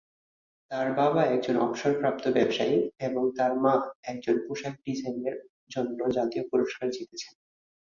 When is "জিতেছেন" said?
6.89-7.33